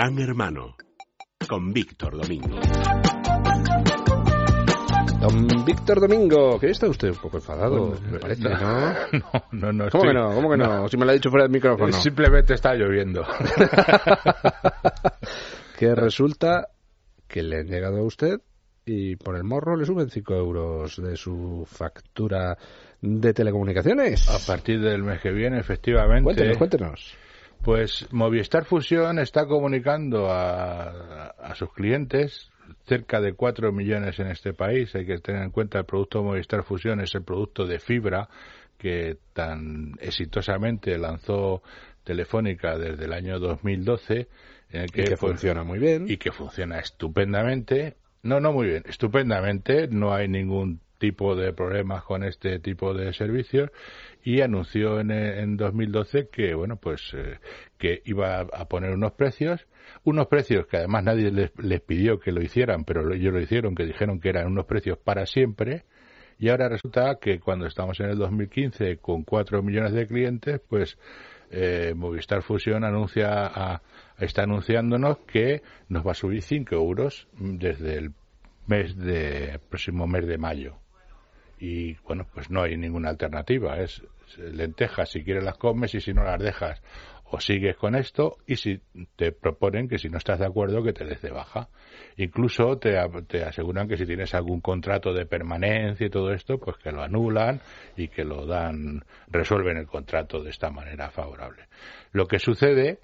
[0.00, 0.76] Gran Hermano,
[1.46, 2.58] con Víctor Domingo.
[5.20, 8.48] Don Víctor Domingo, que está usted un poco enfadado, Bueno, me parece, no.
[8.48, 8.94] ¿no?
[9.12, 9.90] No, no, no.
[9.90, 10.34] ¿Cómo estoy- que no?
[10.34, 10.88] ¿Cómo que no?
[10.88, 11.92] Si me lo ha dicho fuera del micrófono.
[11.92, 13.26] Simplemente está lloviendo.
[15.78, 16.68] que resulta
[17.28, 18.40] que le han llegado a usted
[18.86, 22.56] y por el morro le suben 5 euros de su factura
[23.02, 24.30] de telecomunicaciones.
[24.30, 26.24] A partir del mes que viene, efectivamente.
[26.24, 27.14] Cuéntenos, cuéntenos.
[27.62, 32.50] Pues Movistar Fusión está comunicando a, a sus clientes
[32.86, 34.94] cerca de 4 millones en este país.
[34.94, 38.28] Hay que tener en cuenta el producto Movistar Fusión es el producto de fibra
[38.78, 41.62] que tan exitosamente lanzó
[42.02, 44.28] Telefónica desde el año 2012
[44.70, 46.06] en el que, Y que pues, funciona muy bien.
[46.08, 47.96] y que funciona estupendamente.
[48.22, 49.86] No, no muy bien, estupendamente.
[49.88, 53.70] No hay ningún tipo de problemas con este tipo de servicios
[54.22, 57.38] y anunció en, en 2012 que bueno pues eh,
[57.78, 59.66] que iba a poner unos precios
[60.04, 63.40] unos precios que además nadie les, les pidió que lo hicieran pero lo- ellos lo
[63.40, 65.84] hicieron que dijeron que eran unos precios para siempre.
[66.38, 70.96] Y ahora resulta que cuando estamos en el 2015 con 4 millones de clientes pues
[71.50, 73.82] eh, Movistar Fusión anuncia a-
[74.18, 78.10] está anunciándonos que nos va a subir 5 euros desde el
[78.66, 80.76] mes de próximo mes de mayo
[81.60, 83.78] y bueno pues no hay ninguna alternativa.
[83.78, 84.02] Es
[84.38, 86.82] lentejas si quieres las comes y si no las dejas
[87.32, 88.80] o sigues con esto y si
[89.16, 91.68] te proponen que si no estás de acuerdo que te des de baja.
[92.16, 92.96] Incluso te,
[93.28, 97.02] te aseguran que si tienes algún contrato de permanencia y todo esto pues que lo
[97.02, 97.60] anulan
[97.96, 101.66] y que lo dan resuelven el contrato de esta manera favorable.
[102.12, 102.98] Lo que sucede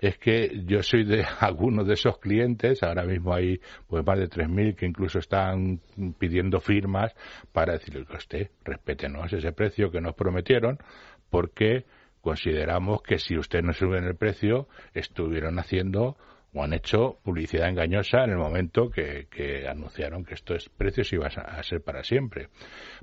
[0.00, 4.28] es que yo soy de algunos de esos clientes, ahora mismo hay pues más de
[4.28, 5.80] 3.000 que incluso están
[6.18, 7.14] pidiendo firmas
[7.52, 10.78] para decirle que usted respétenos ese precio que nos prometieron,
[11.28, 11.84] porque
[12.22, 16.16] consideramos que si usted no sube en el precio, estuvieron haciendo
[16.52, 21.30] o han hecho publicidad engañosa en el momento que, que anunciaron que estos precios iban
[21.36, 22.48] a ser para siempre.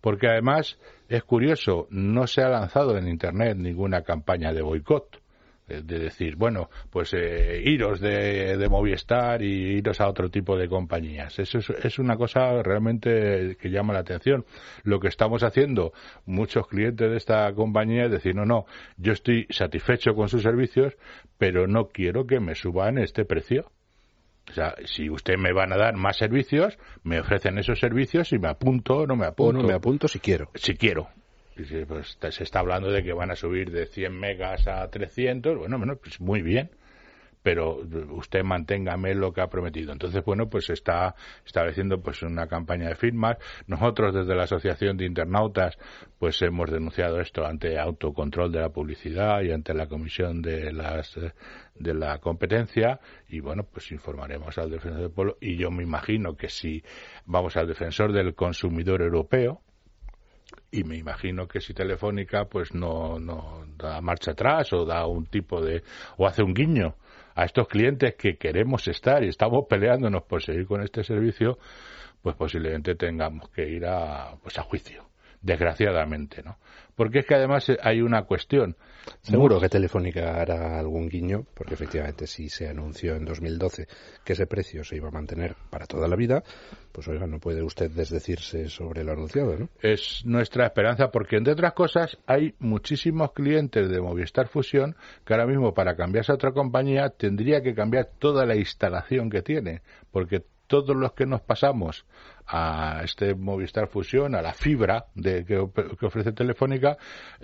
[0.00, 0.78] Porque además
[1.08, 5.23] es curioso, no se ha lanzado en Internet ninguna campaña de boicot
[5.66, 10.68] de decir, bueno, pues eh, iros de, de Movistar y iros a otro tipo de
[10.68, 11.38] compañías.
[11.38, 14.44] Eso es, es una cosa realmente que llama la atención.
[14.82, 15.92] Lo que estamos haciendo
[16.26, 18.66] muchos clientes de esta compañía es decir, no, no,
[18.96, 20.94] yo estoy satisfecho con sus servicios,
[21.38, 23.70] pero no quiero que me suban este precio.
[24.50, 28.38] O sea, si usted me van a dar más servicios, me ofrecen esos servicios y
[28.38, 30.50] me apunto o no me O apunto no me apunto si quiero.
[30.54, 31.08] si quiero.
[31.54, 35.78] Pues, se está hablando de que van a subir de 100 megas a 300, bueno,
[35.78, 36.70] bueno, pues muy bien,
[37.44, 37.82] pero
[38.12, 39.92] usted manténgame lo que ha prometido.
[39.92, 43.36] Entonces, bueno, pues está estableciendo pues una campaña de firmas.
[43.66, 45.76] Nosotros desde la Asociación de Internautas
[46.18, 51.18] pues hemos denunciado esto ante autocontrol de la publicidad y ante la Comisión de las
[51.18, 51.34] eh,
[51.74, 52.98] de la competencia
[53.28, 56.82] y bueno, pues informaremos al defensor del pueblo y yo me imagino que si
[57.26, 59.60] vamos al defensor del consumidor europeo
[60.70, 65.26] y me imagino que si Telefónica pues no, no da marcha atrás o da un
[65.26, 65.82] tipo de
[66.16, 66.96] o hace un guiño
[67.34, 71.58] a estos clientes que queremos estar y estamos peleándonos por seguir con este servicio
[72.22, 75.04] pues posiblemente tengamos que ir a pues a juicio
[75.44, 76.58] desgraciadamente no
[76.96, 78.76] porque es que además eh, hay una cuestión
[79.20, 83.86] Seguro que Telefónica hará algún guiño, porque efectivamente si se anunció en 2012
[84.24, 86.42] que ese precio se iba a mantener para toda la vida,
[86.92, 89.68] pues oiga, no puede usted desdecirse sobre lo anunciado, ¿no?
[89.80, 95.46] es nuestra esperanza porque entre otras cosas hay muchísimos clientes de Movistar Fusión que ahora
[95.46, 100.44] mismo para cambiarse a otra compañía tendría que cambiar toda la instalación que tiene porque
[100.66, 102.06] todos los que nos pasamos
[102.46, 105.66] a este Movistar Fusión, a la fibra de, que,
[105.98, 106.96] que ofrece Telefónica,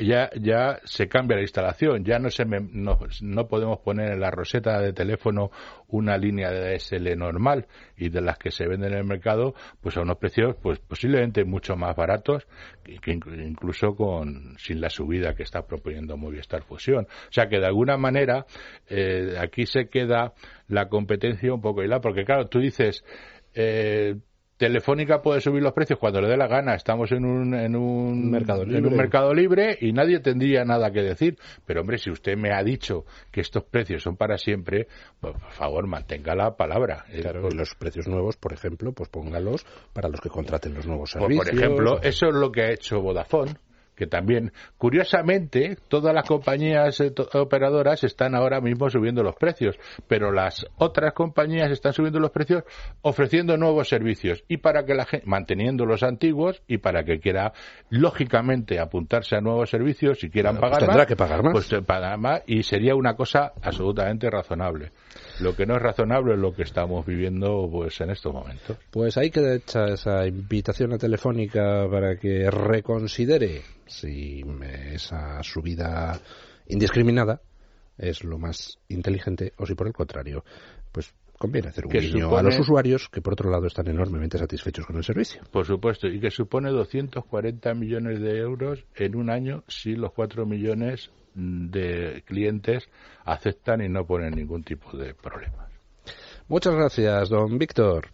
[0.00, 2.04] ya, ya se cambia la instalación.
[2.04, 5.50] Ya no, se me- no, no podemos poner en la roseta de teléfono
[5.88, 9.96] una línea de DSL normal y de las que se venden en el mercado, pues
[9.96, 12.46] a unos precios pues posiblemente mucho más baratos
[12.82, 17.04] que, que inclu- incluso con sin la subida que está proponiendo Movistar Fusión.
[17.04, 18.46] O sea que de alguna manera
[18.88, 20.32] eh, aquí se queda
[20.68, 23.04] la competencia un poco hilada, porque claro, tú dices
[23.54, 24.16] eh,
[24.56, 26.74] Telefónica puede subir los precios cuando le dé la gana.
[26.74, 28.88] Estamos en un, en un, Mercado en libre.
[28.88, 31.36] un mercado libre y nadie tendría nada que decir.
[31.66, 34.88] Pero hombre, si usted me ha dicho que estos precios son para siempre,
[35.20, 37.04] pues por favor mantenga la palabra.
[37.12, 40.86] Eh, Claro, pues, los precios nuevos, por ejemplo, pues póngalos para los que contraten los
[40.86, 41.48] nuevos por- servicios.
[41.50, 43.52] por ejemplo, eso es lo que ha hecho Vodafone
[43.96, 49.76] que también, curiosamente, todas las compañías eh, operadoras están ahora mismo subiendo los precios,
[50.06, 52.64] pero las otras compañías están subiendo los precios
[53.00, 57.52] ofreciendo nuevos servicios y para que la gente, manteniendo los antiguos y para que quiera,
[57.88, 61.52] lógicamente, apuntarse a nuevos servicios y quieran pues pagar tendrá más, que pagar más.
[61.52, 64.92] pues eh, pagar más y sería una cosa absolutamente razonable.
[65.40, 68.76] Lo que no es razonable es lo que estamos viviendo pues en estos momentos.
[68.90, 74.44] Pues ahí queda hecha esa invitación a telefónica para que reconsidere si
[74.92, 76.18] esa subida
[76.68, 77.40] indiscriminada
[77.98, 80.44] es lo más inteligente o si por el contrario,
[80.92, 84.86] pues conviene hacer un guiño a los usuarios que por otro lado están enormemente satisfechos
[84.86, 85.42] con el servicio.
[85.50, 90.46] Por supuesto, y que supone 240 millones de euros en un año si los 4
[90.46, 92.88] millones de clientes
[93.24, 95.70] aceptan y no ponen ningún tipo de problemas.
[96.48, 98.08] Muchas gracias, don Víctor.